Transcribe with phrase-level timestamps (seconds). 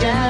[0.00, 0.27] through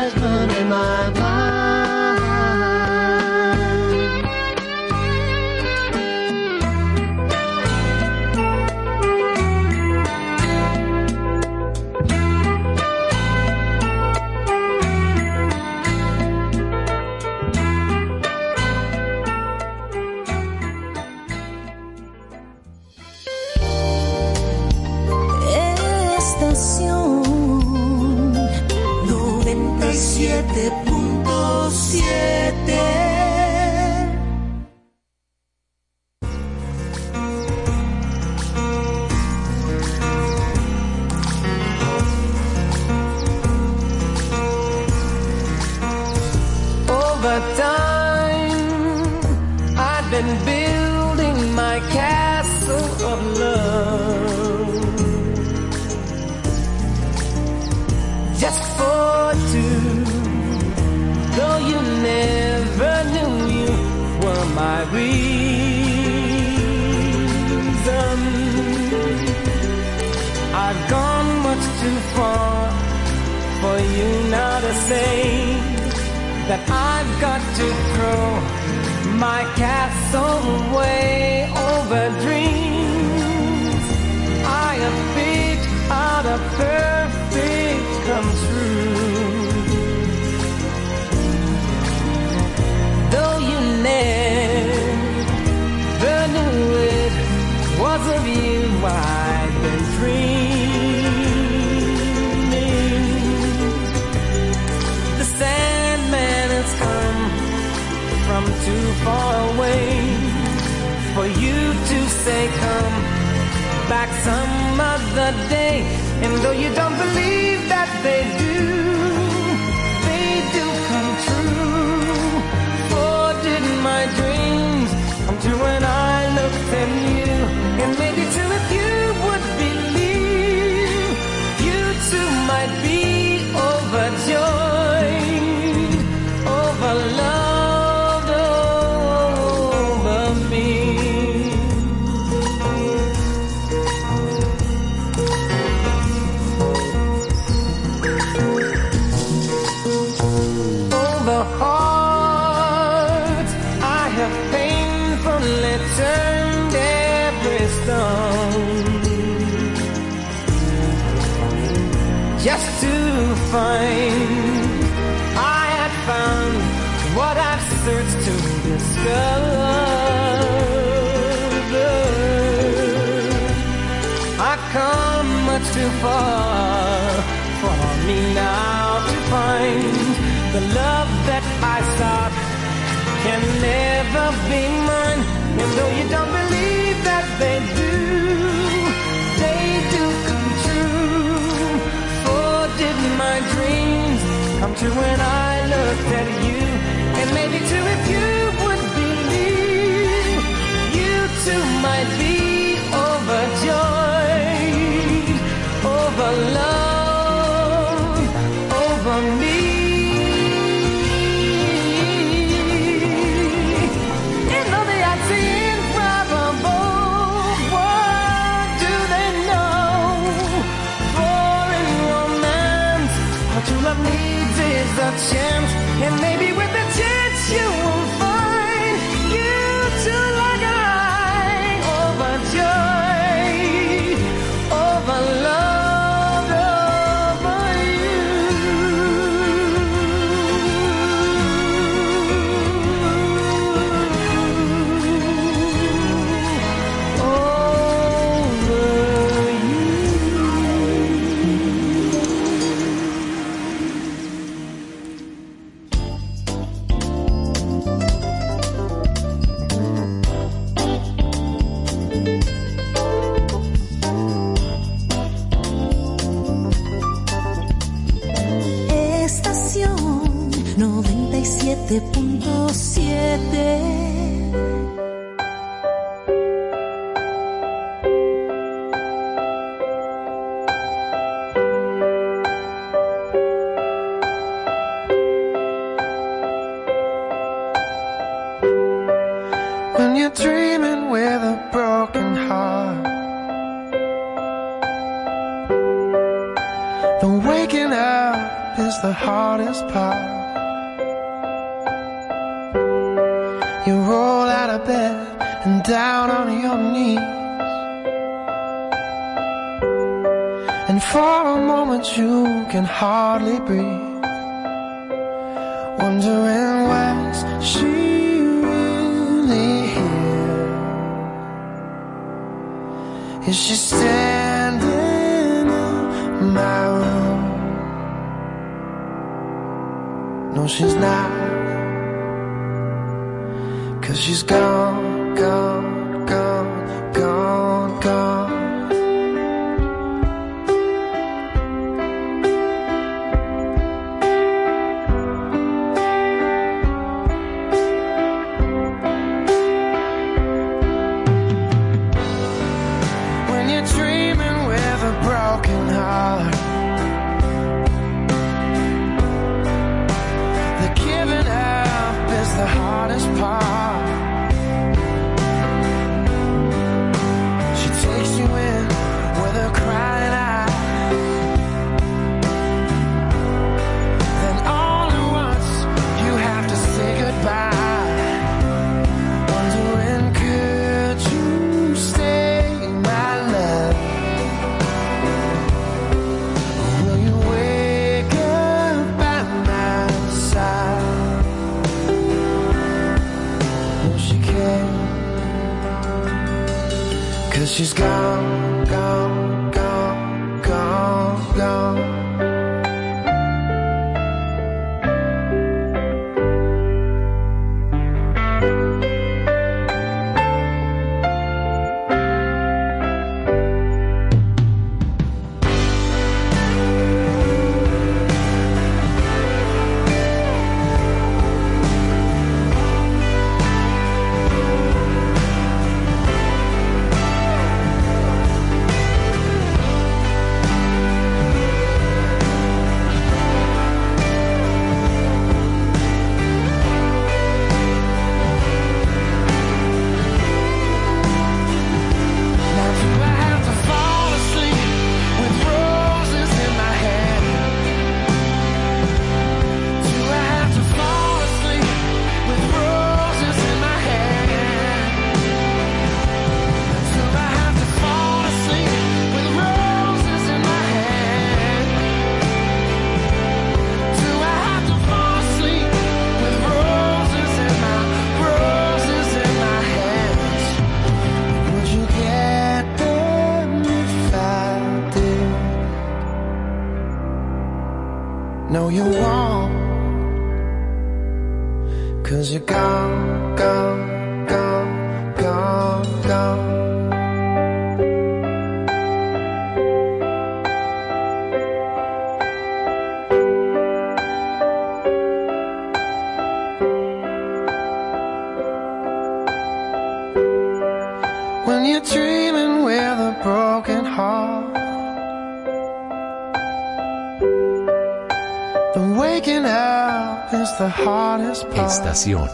[512.08, 512.48] Estación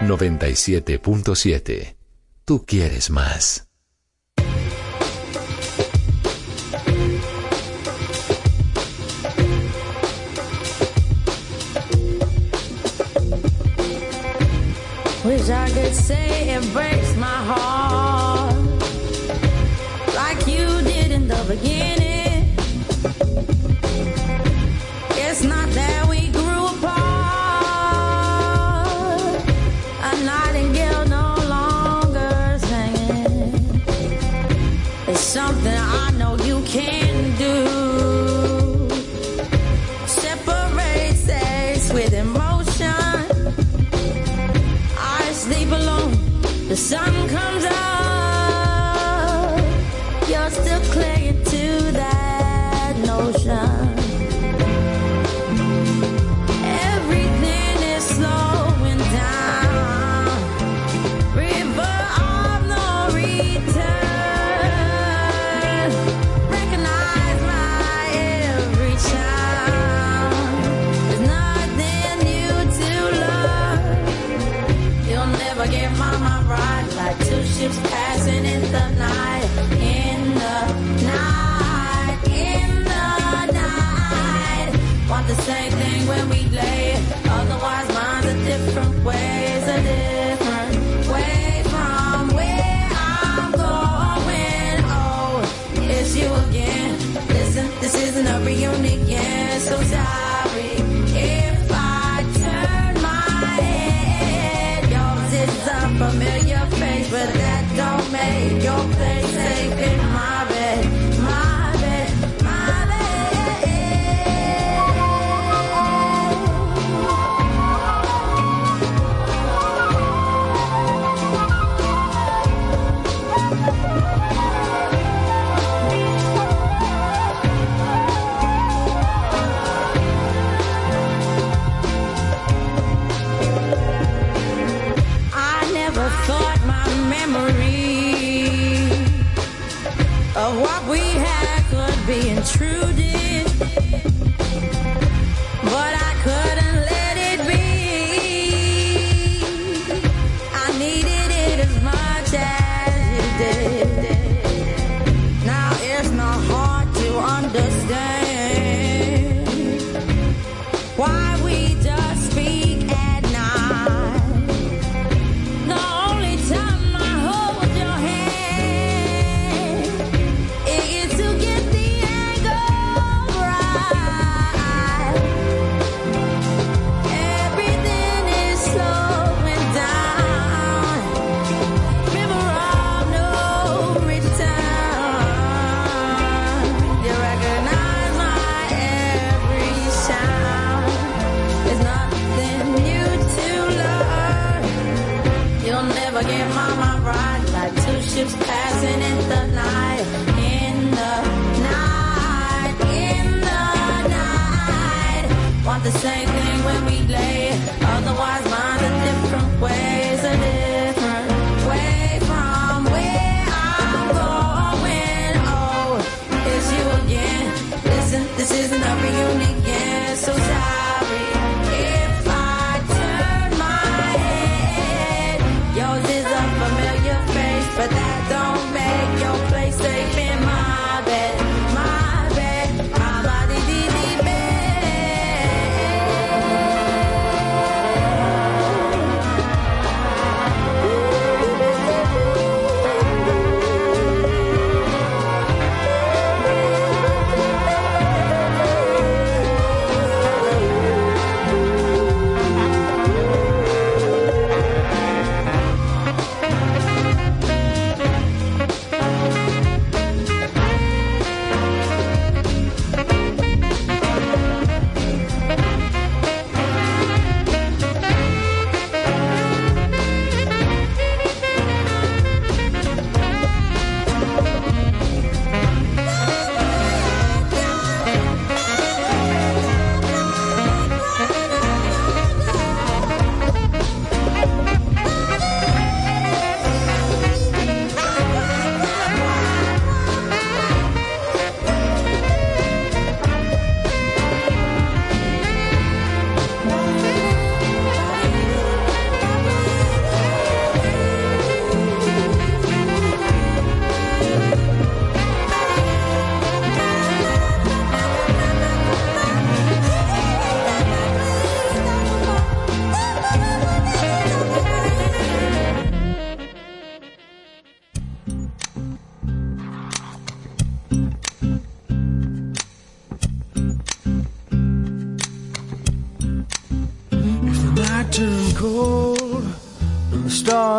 [0.00, 1.94] 97.7.
[2.44, 3.68] Tú quieres más.
[15.24, 16.48] Wish I could say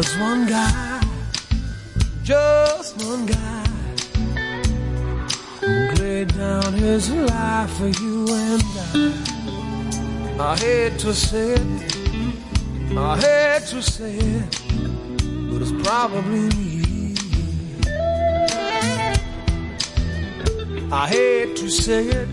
[0.00, 1.02] There's one guy,
[2.22, 3.66] just one guy
[5.98, 8.62] laid down his life for you and
[10.38, 10.52] I.
[10.52, 14.62] I hate to say it, I hate to say it,
[15.50, 17.14] but it's probably me.
[20.90, 22.28] I hate to say it,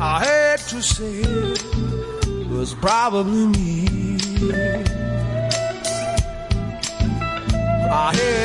[0.00, 1.62] I hate to say it,
[2.48, 4.87] but it's probably me.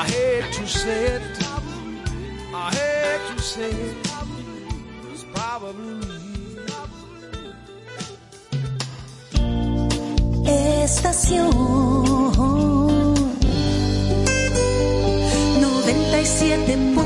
[0.00, 1.22] I hate to say it.
[2.54, 3.96] I hate to say it.
[5.10, 6.14] It's probably me.
[10.84, 11.50] Estación
[15.60, 16.97] 97.7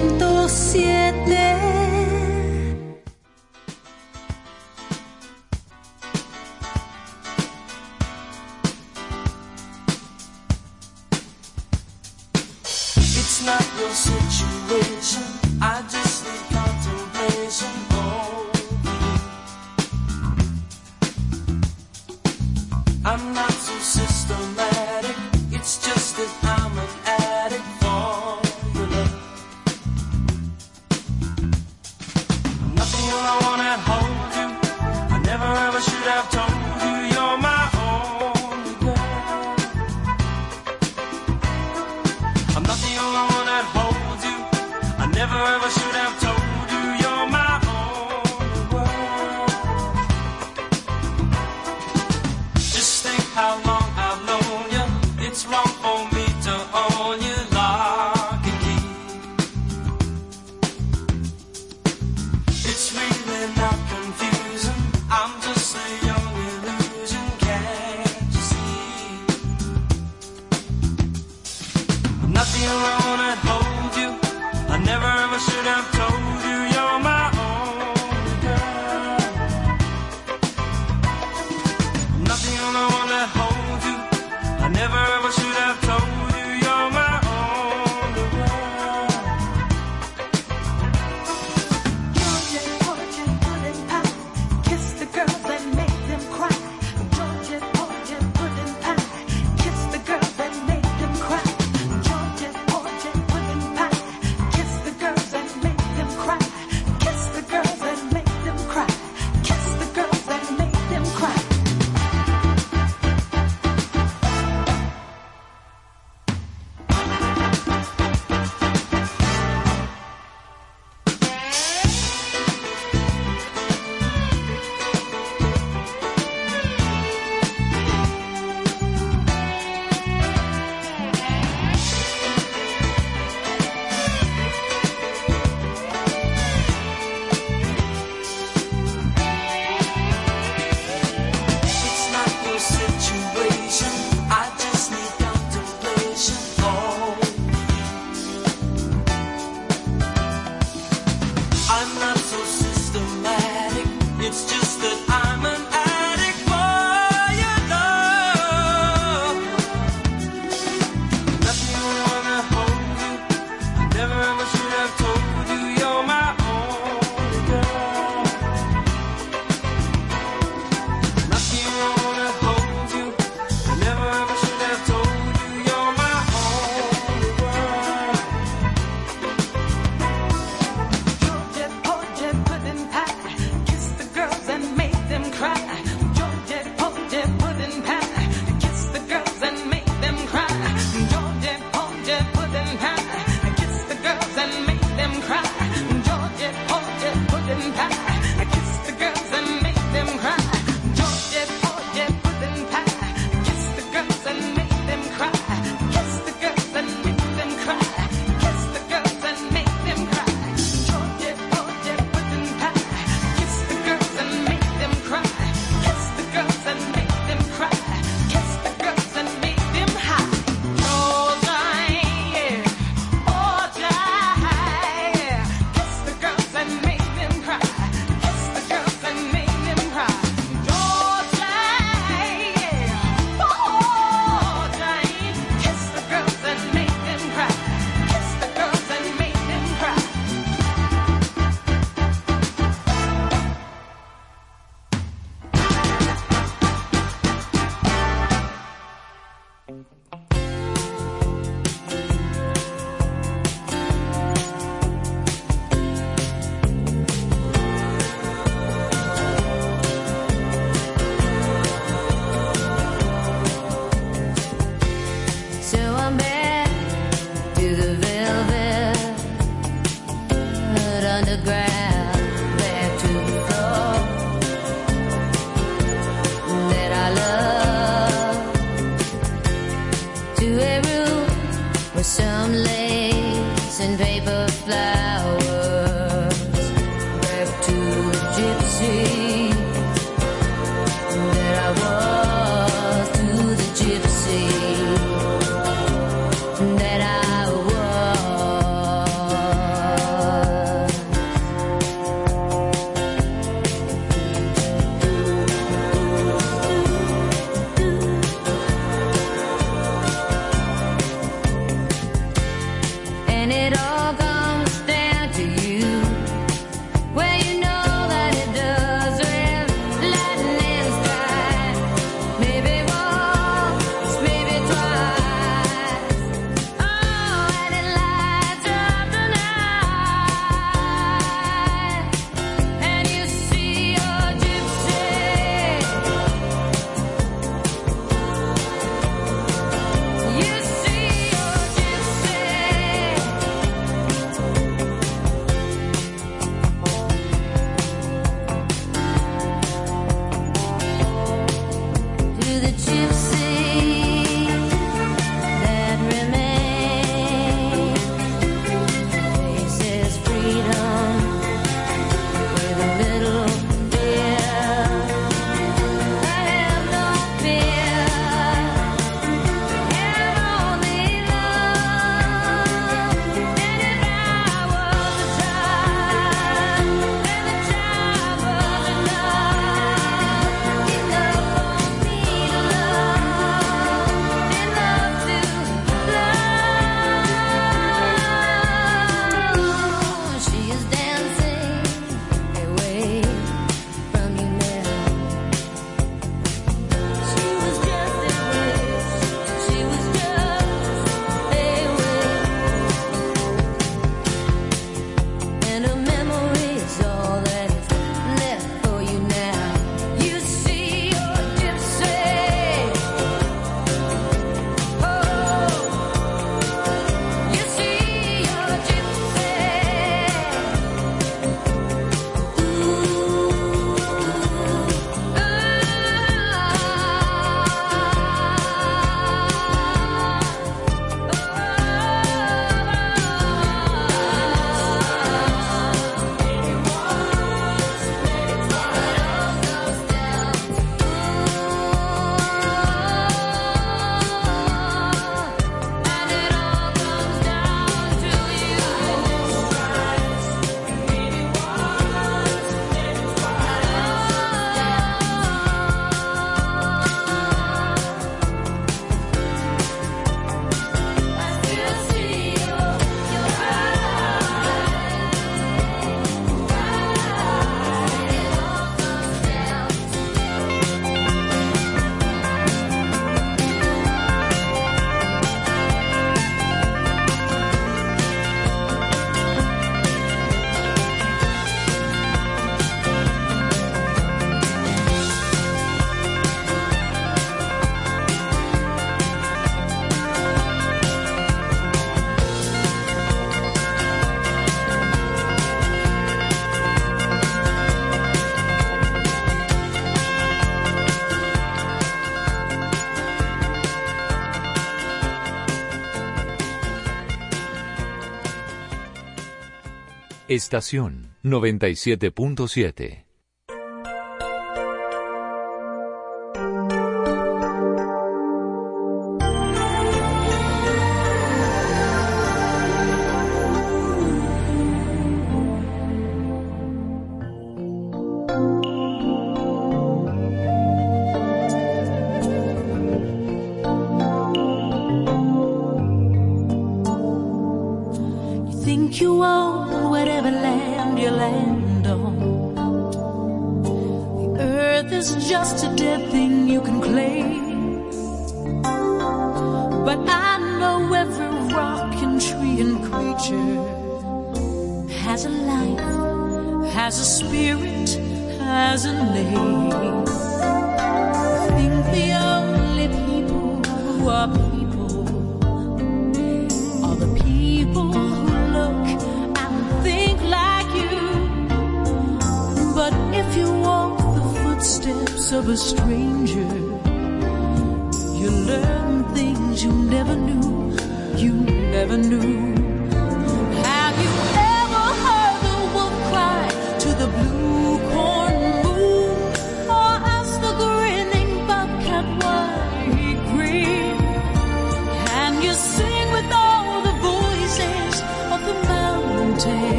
[510.55, 513.32] Estación 97.7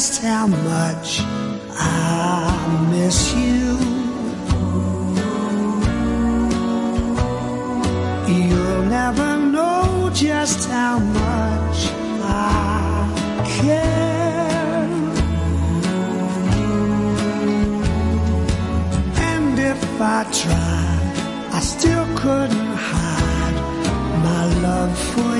[0.00, 1.20] just how much
[1.72, 3.66] I miss you.
[8.34, 11.78] You'll never know just how much
[12.22, 14.88] I care.
[19.32, 21.14] And if I tried,
[21.52, 23.56] I still couldn't hide
[24.24, 25.39] my love for you.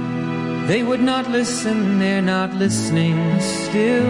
[0.71, 4.07] They would not listen, they're not listening still.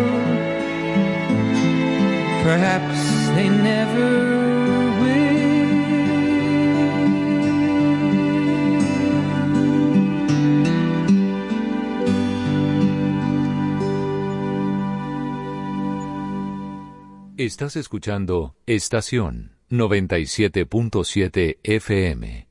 [2.44, 3.00] Perhaps
[3.36, 4.10] they never
[5.02, 5.32] will.
[17.38, 22.51] Estás escuchando Estación 97.7 FM.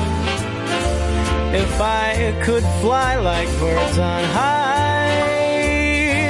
[1.53, 5.17] If I could fly like birds on high,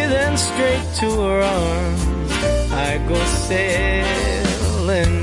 [0.10, 2.32] then straight to her arms
[2.74, 5.22] I go sailing.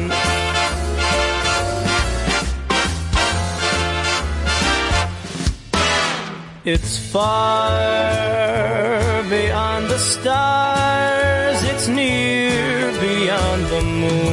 [6.65, 7.73] It's far
[9.29, 14.28] beyond the stars, it's near beyond the moon.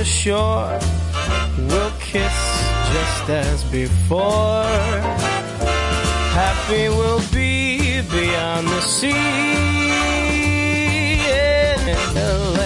[0.00, 0.78] the shore.
[1.68, 2.38] We'll kiss
[2.94, 4.64] just as before.
[6.40, 9.10] Happy we'll be beyond the sea.
[11.28, 12.59] Yeah.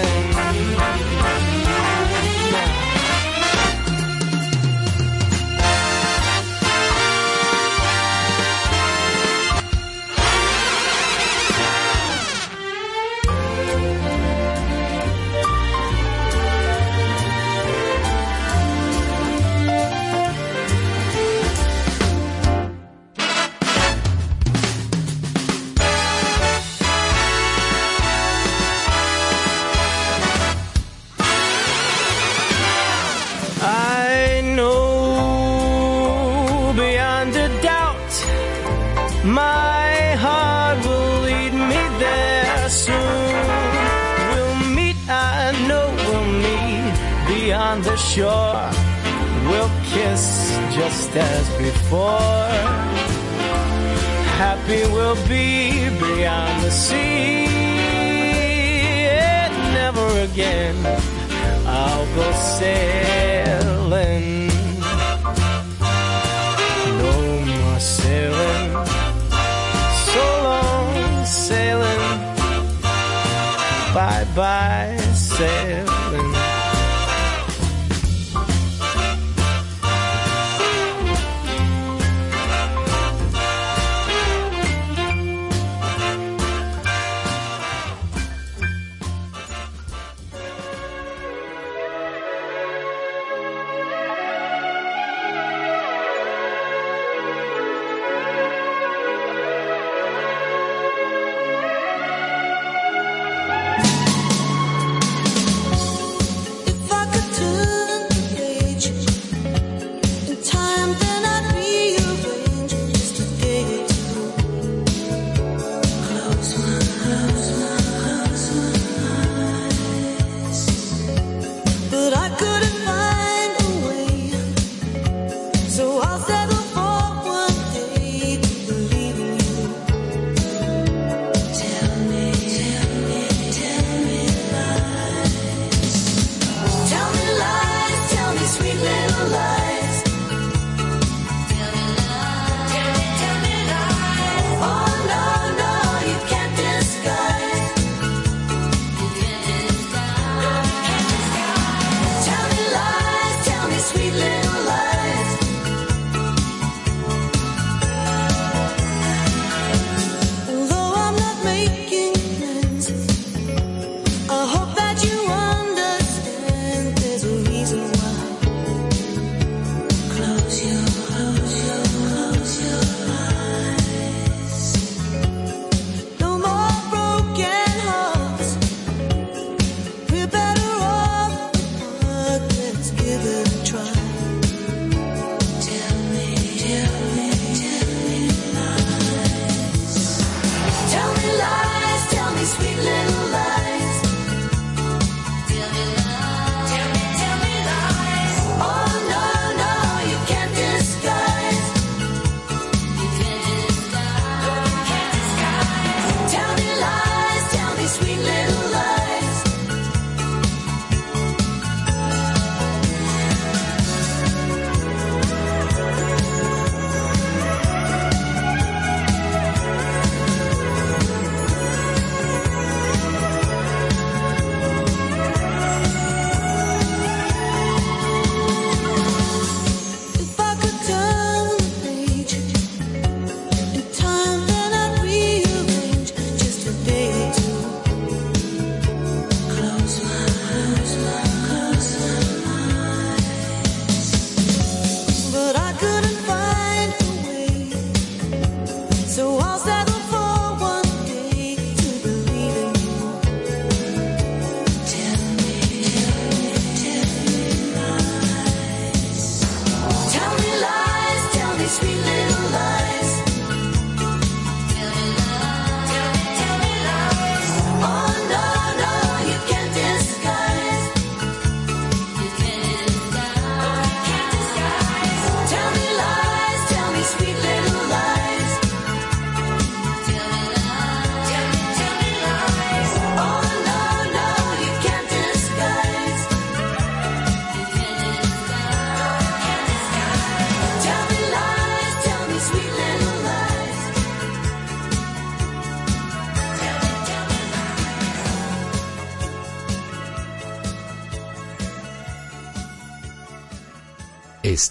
[48.15, 48.71] sure
[49.49, 52.49] we'll kiss just as before.
[54.39, 57.47] Happy we'll be beyond the sea.
[59.11, 60.77] And never again
[61.67, 64.47] I'll go sailing.
[67.03, 67.15] No
[67.51, 68.71] more sailing.
[70.13, 72.03] So long sailing.
[73.93, 76.04] Bye bye sailing.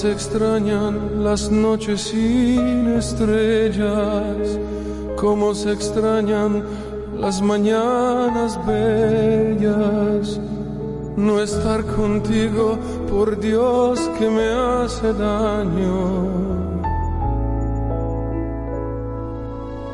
[0.00, 4.58] Se extrañan las noches sin estrellas,
[5.14, 6.64] como se extrañan
[7.18, 10.40] las mañanas bellas.
[11.16, 12.78] No estar contigo,
[13.10, 15.98] por Dios que me hace daño.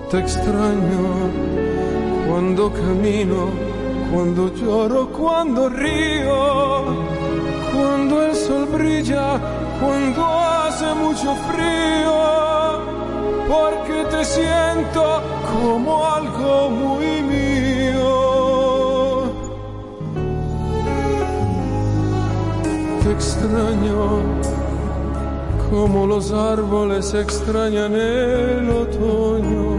[0.08, 1.04] Te extraño
[2.28, 3.48] cuando camino,
[4.14, 6.84] cuando lloro, cuando río,
[7.72, 12.14] cuando el sol brilla, cuando hace mucho frío,
[13.48, 15.22] porque te siento
[15.52, 18.06] como algo muy mío.
[23.02, 24.46] Te extraño
[25.70, 29.76] como los árboles extrañan el otoño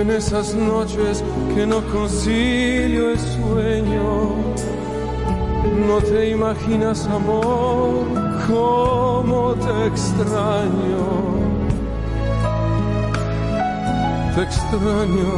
[0.00, 1.24] en esas noches
[1.54, 4.34] que no concilio el sueño.
[5.86, 11.04] No te imaginas, amor, cómo te extraño.
[14.34, 15.32] Te extraño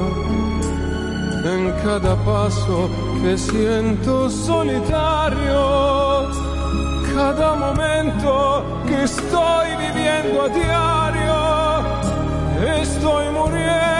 [1.44, 2.88] en cada paso
[3.20, 5.61] que siento solitario.
[7.14, 11.38] Cada momento que estoy viviendo a diario.
[12.82, 13.99] Estoy muriendo,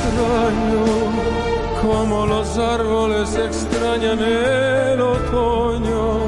[0.00, 0.84] Extraño
[1.82, 6.18] como los árboles extrañan el otoño.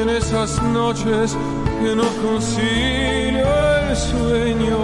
[0.00, 1.36] En esas noches
[1.80, 3.46] que no concilio
[3.80, 4.78] el sueño.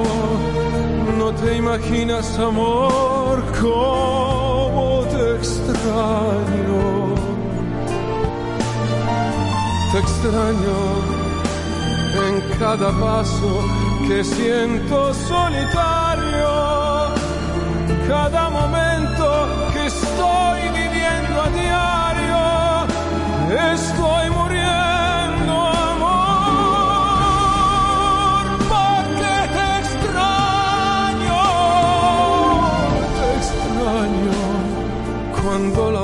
[1.19, 6.83] No te imaginas, amor, cómo te extraño.
[9.93, 10.79] Te extraño
[12.27, 13.61] en cada paso
[14.09, 16.04] que siento solitario.
[18.09, 22.41] Cada momento que estoy viviendo a diario,
[23.73, 25.55] estoy muriendo,
[25.93, 26.85] amor,
[28.69, 31.43] porque te extraño,
[33.17, 34.39] te extraño.
[35.43, 36.04] Cuando la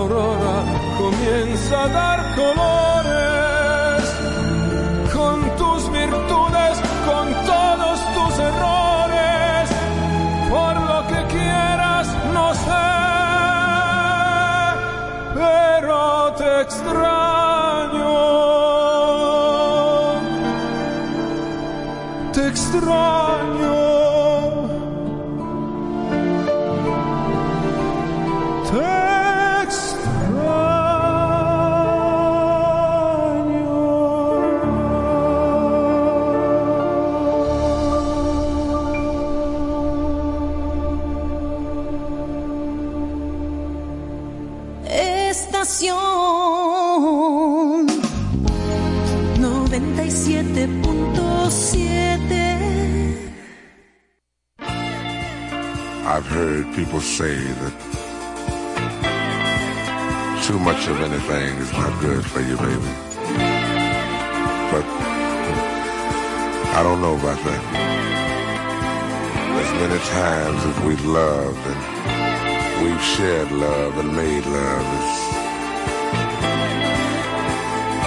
[61.31, 62.93] anything is not good for you, baby.
[64.70, 65.57] But hmm,
[66.76, 67.62] I don't know about that.
[69.61, 71.81] As many times as we've loved and
[72.85, 74.87] we've shared love and made love,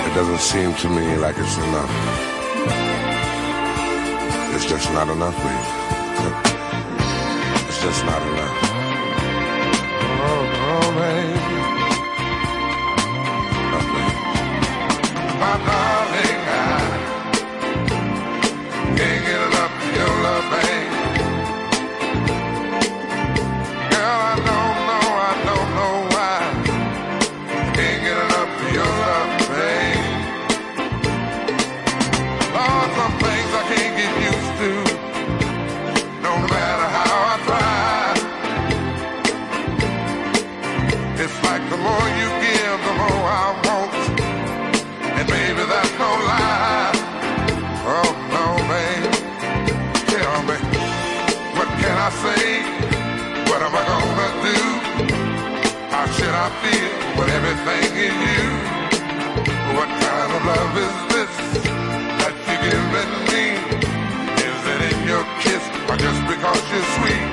[0.08, 1.92] it doesn't seem to me like it's enough.
[4.56, 5.68] It's just not enough, baby.
[7.68, 8.63] It's just not enough.
[59.78, 61.34] What kind of love is this
[62.20, 63.46] that you're giving me?
[64.50, 67.33] Is it in your kiss or just because you're sweet?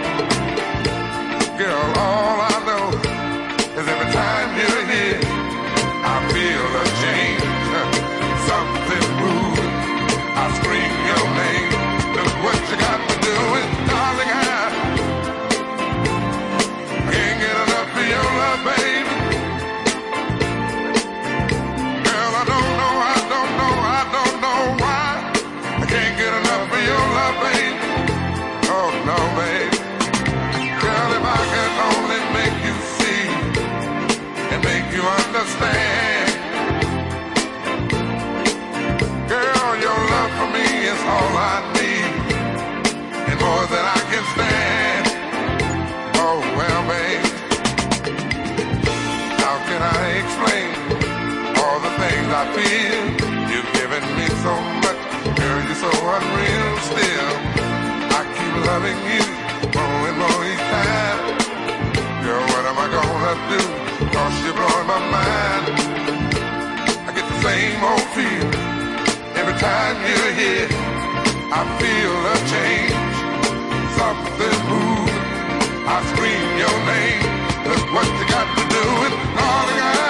[52.33, 53.05] I feel?
[53.51, 54.55] You've given me so
[54.87, 55.03] much,
[55.35, 55.61] girl.
[55.67, 57.31] You're so unreal still.
[58.15, 59.25] I keep loving you
[59.75, 61.21] more and more each time.
[62.23, 63.63] Girl, what am I gonna do?
[64.15, 65.65] Cause you're blowing my mind.
[67.03, 68.47] I get the same old feel
[69.35, 70.69] every time you're here.
[71.51, 73.17] I feel a change,
[73.99, 75.19] something moves.
[75.83, 77.27] I scream your name.
[77.67, 79.91] Look what you got to do with calling out.
[79.99, 80.10] Ain't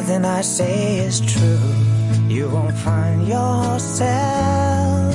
[0.00, 1.74] nothing I say is true.
[2.26, 5.14] You won't find yourself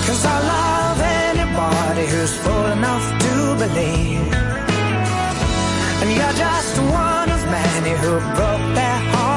[0.06, 1.00] Cause I love
[1.30, 4.32] anybody who's full enough to believe.
[6.00, 6.74] And you're just
[7.06, 9.33] one of many who broke their heart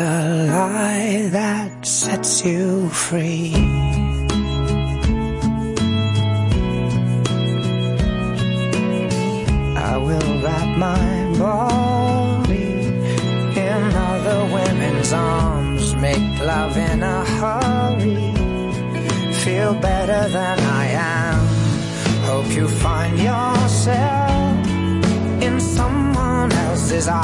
[0.00, 3.69] a lie that sets you free.
[10.80, 12.72] My body
[13.68, 18.32] in other women's arms, make love in a hurry,
[19.44, 20.84] feel better than I
[21.18, 21.38] am.
[22.30, 24.66] Hope you find yourself
[25.46, 27.20] in someone else's eyes.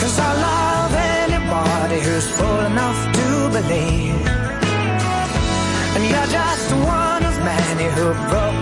[0.00, 4.26] Cause I love anybody who's full enough to believe.
[5.94, 8.61] And you're just one of many who broke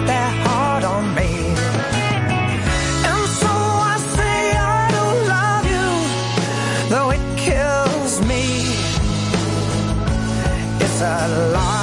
[11.23, 11.80] It's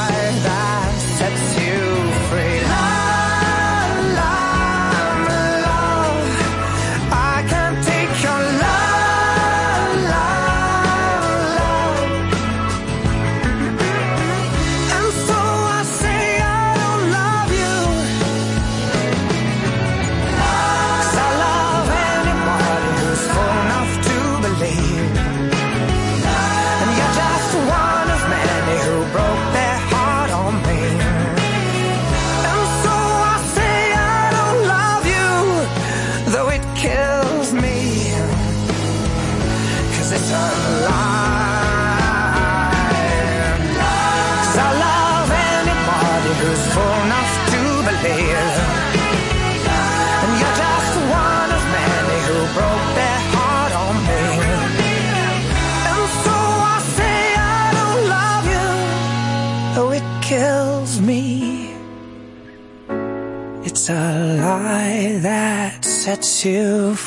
[66.38, 67.07] sets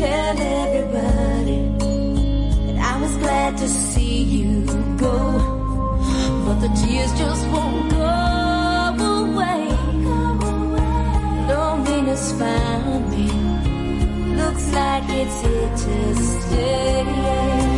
[0.00, 1.60] tell everybody
[2.66, 4.64] that I was glad to see you
[4.96, 5.16] go,
[6.44, 9.64] but the tears just won't go away.
[11.52, 13.28] Loneliness found me.
[14.40, 17.69] Looks like it's here to stay.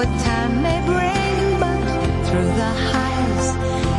[0.00, 3.89] what time may bring, but through the highs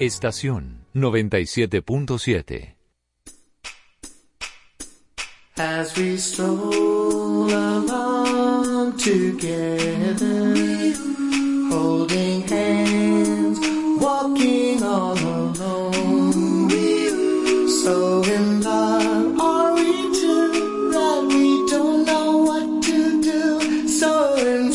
[0.00, 2.74] Estación 97.7.
[5.58, 10.54] As we stroll along together,
[11.68, 13.60] holding hands,
[14.00, 16.70] walking all alone.
[17.68, 23.86] So in love are we two that we don't know what to do.
[23.86, 24.69] So in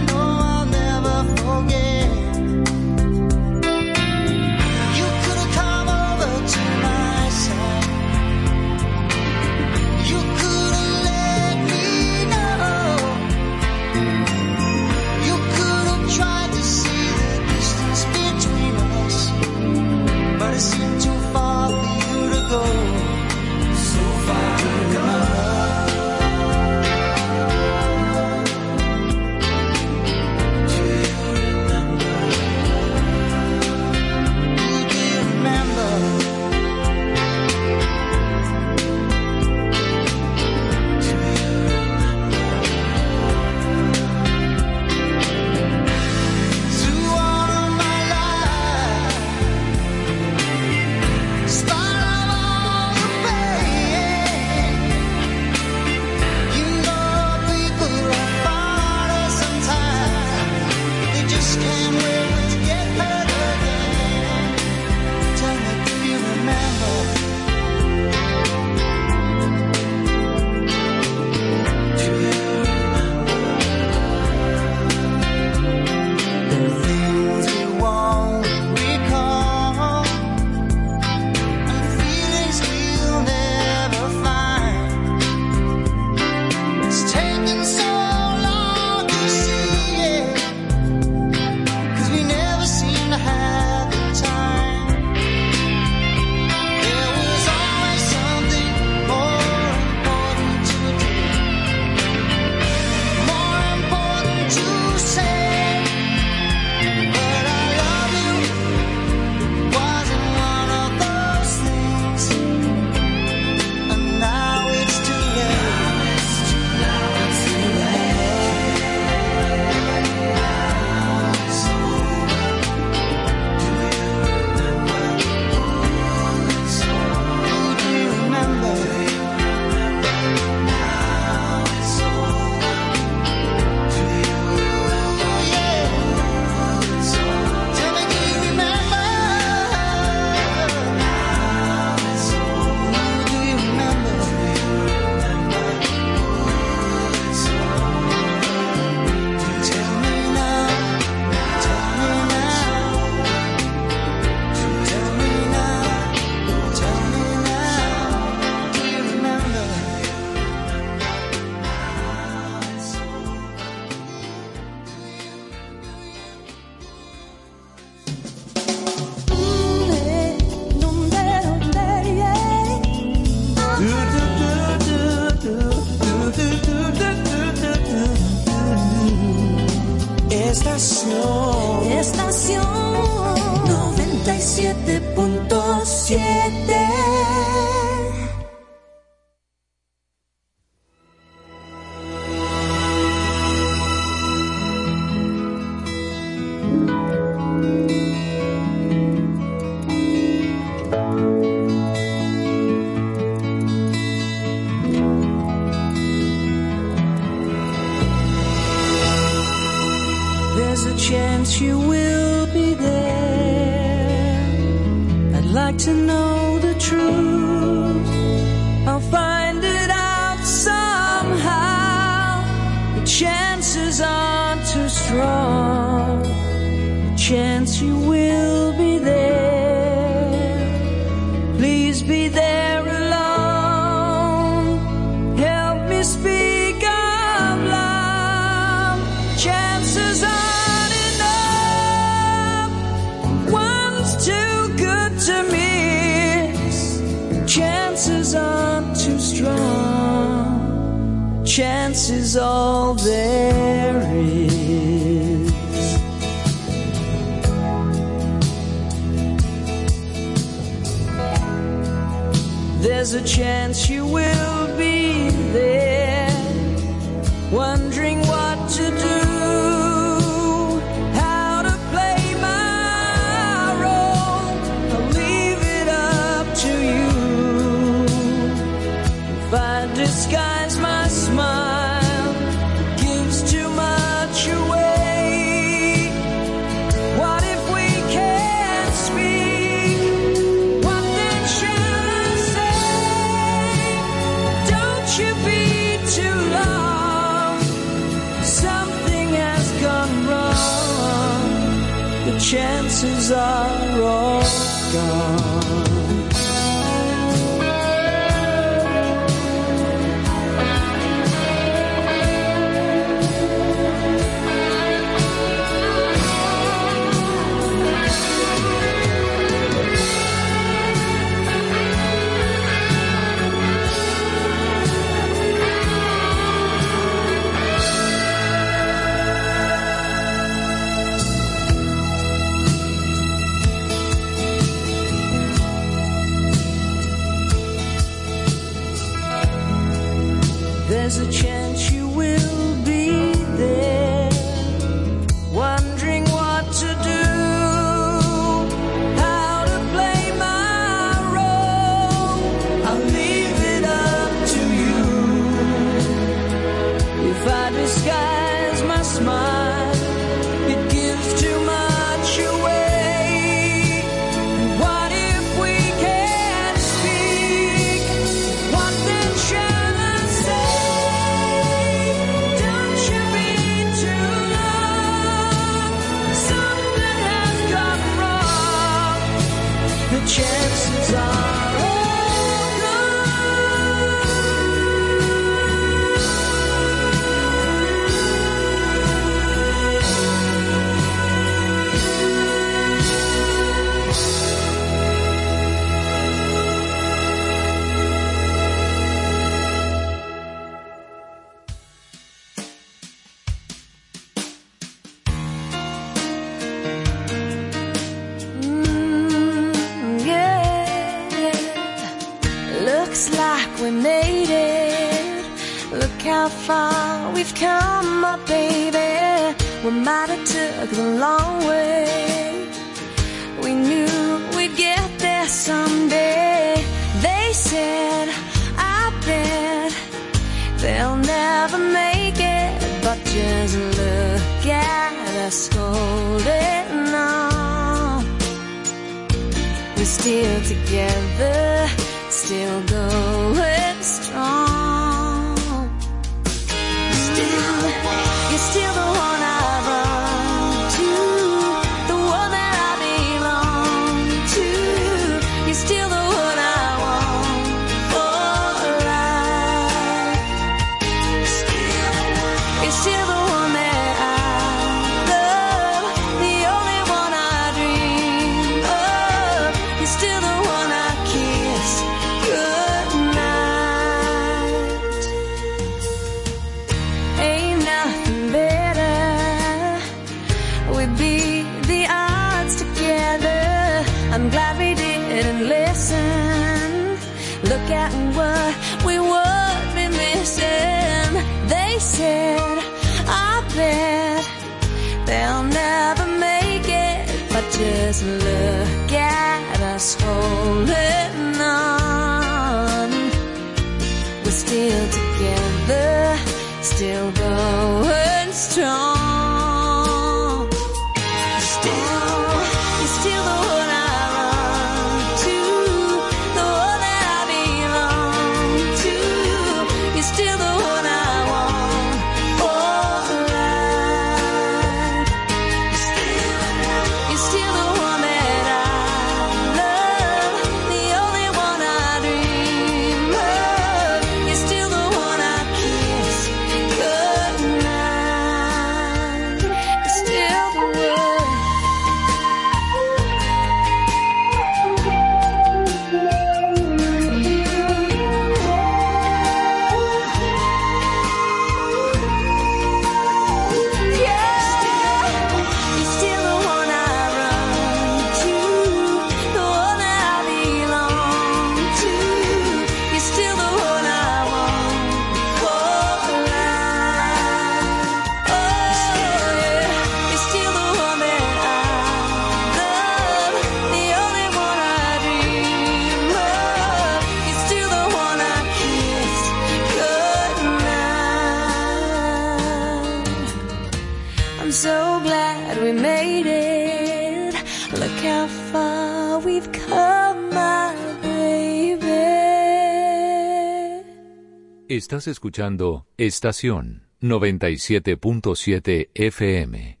[595.22, 600.00] Estás escuchando Estación 97.7 FM.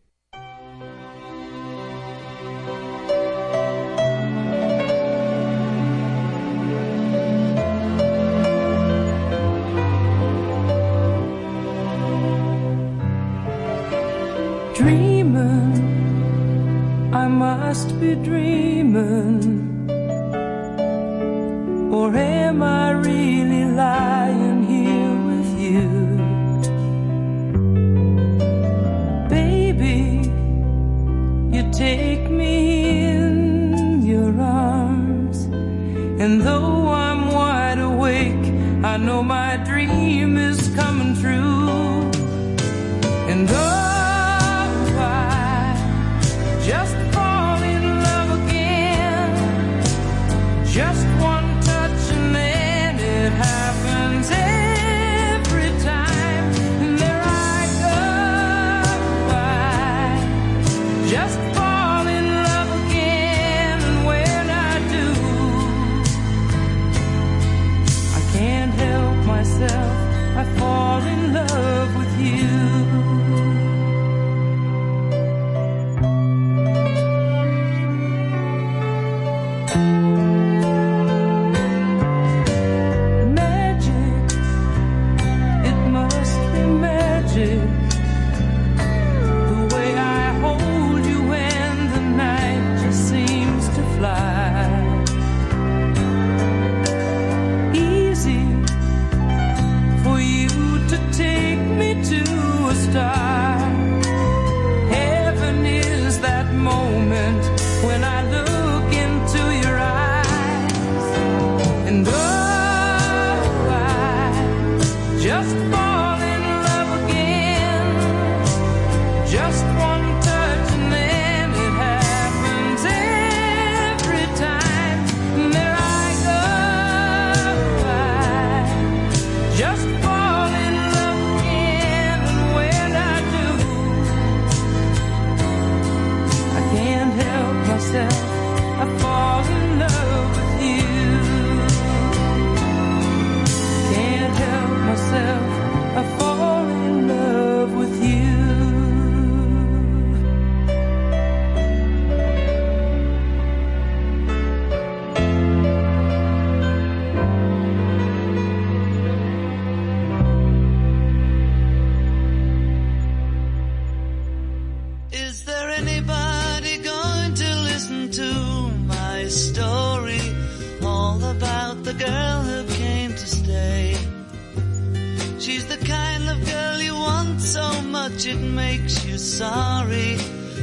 [14.74, 15.84] Dreaming,
[17.14, 19.88] I must be dreaming,
[21.94, 24.21] or am I really lying?
[31.82, 32.54] take me
[33.16, 35.38] in your arms.
[36.22, 38.46] And though I'm wide awake,
[38.92, 39.51] I know my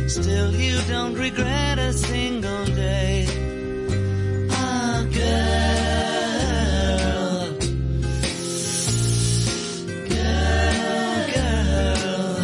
[0.10, 3.27] Still you don't regret a single day.
[4.49, 5.99] Ah, girl.
[10.10, 12.41] Girl, girl.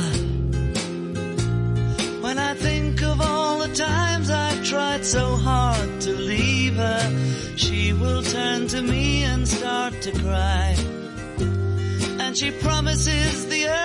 [2.21, 7.11] When I think of all the times I've tried so hard to leave her,
[7.55, 10.75] she will turn to me and start to cry.
[12.19, 13.84] And she promises the earth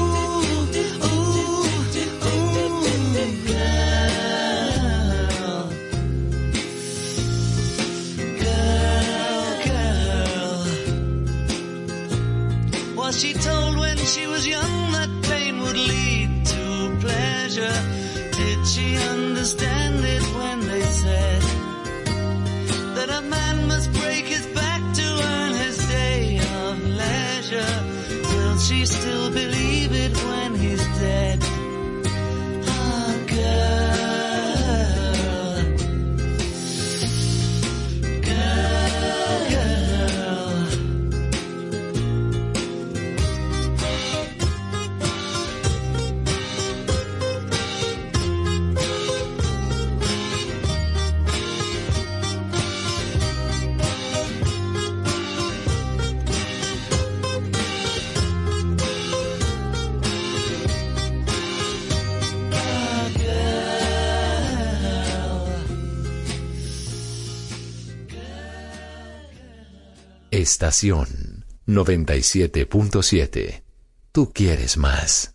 [70.61, 73.63] Estación 97.7.
[74.11, 75.33] Tú quieres más.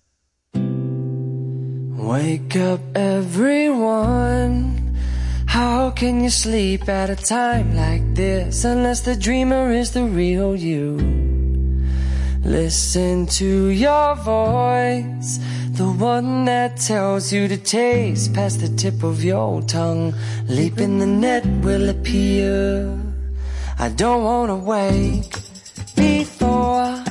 [1.97, 4.95] Wake up everyone.
[5.49, 10.55] How can you sleep at a time like this unless the dreamer is the real
[10.55, 10.97] you?
[12.45, 15.41] Listen to your voice,
[15.73, 20.15] the one that tells you to taste past the tip of your tongue.
[20.47, 23.06] Leap in the net will appear.
[23.79, 25.37] I don't wanna wake
[25.95, 27.05] before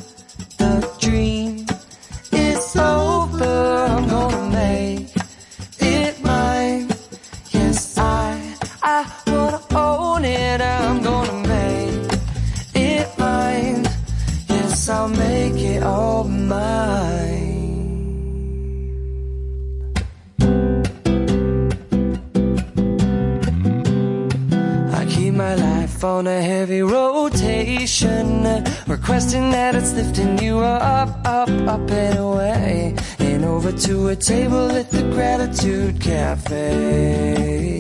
[26.16, 33.44] on a heavy rotation, requesting that it's lifting you up, up, up and away, and
[33.44, 37.80] over to a table at the Gratitude Cafe.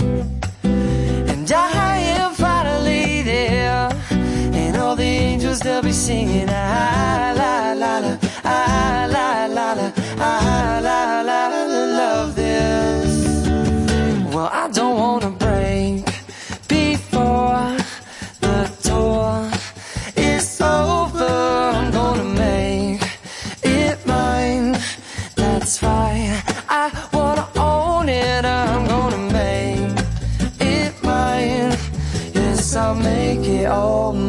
[0.64, 7.99] And I am finally there, and all the angels they'll be singing, ah la la
[7.99, 11.15] la, ah la la la, ah la.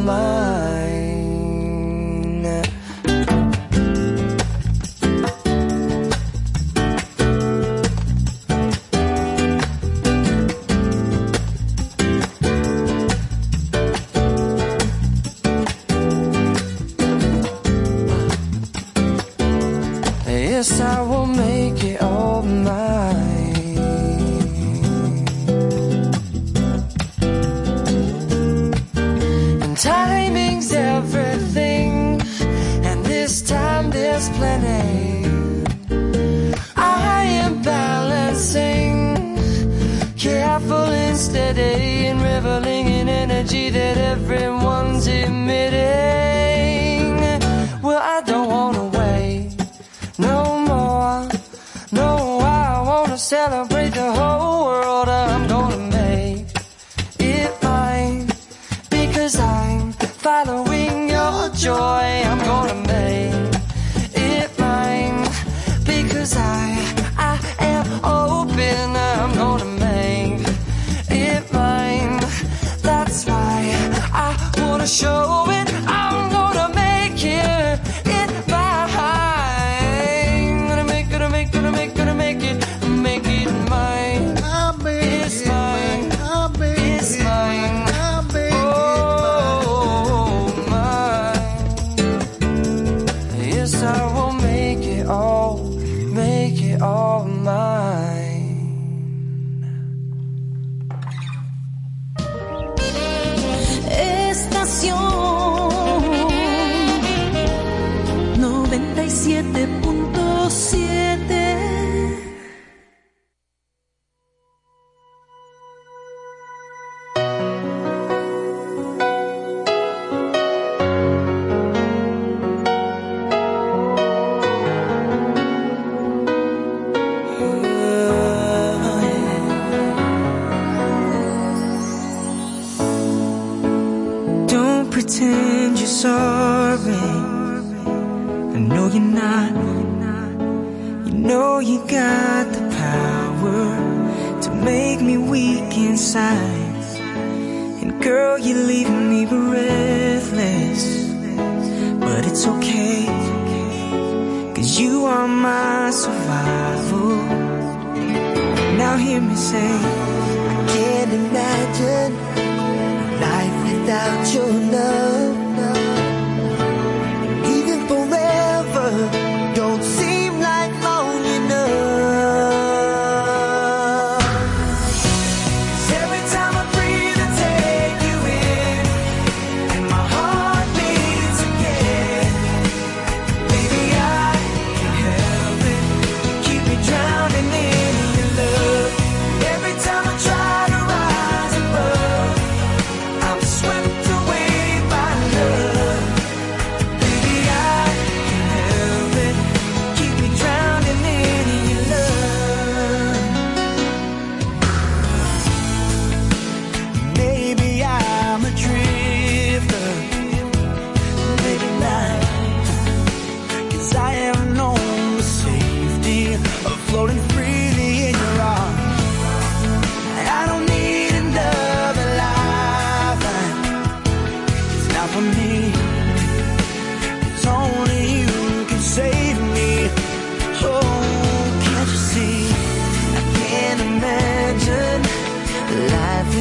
[0.07, 0.45] Love.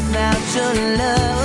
[0.07, 1.45] Without your love.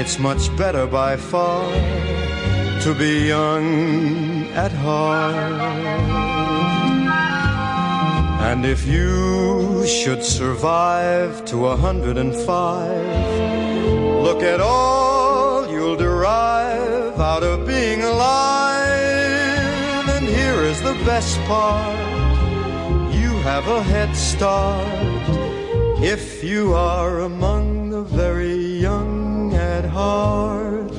[0.00, 1.70] it's much better by far
[2.82, 5.34] to be young at heart.
[8.48, 13.06] And if you should survive to a hundred and five,
[14.26, 18.98] look at all you'll derive out of being alive.
[20.16, 21.98] And here is the best part
[23.14, 24.86] you have a head start
[26.02, 27.71] if you are among
[30.02, 30.92] heart.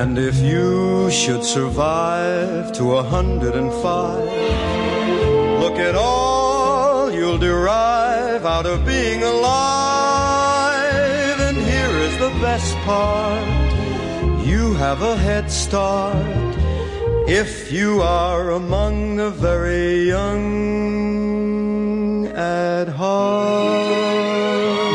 [0.00, 4.77] And if you should survive to a hundred and five,
[5.88, 10.84] at all you'll derive out of being alive.
[11.40, 13.48] And here is the best part
[14.46, 16.26] you have a head start
[17.26, 21.46] if you are among the very young
[22.26, 24.87] at heart.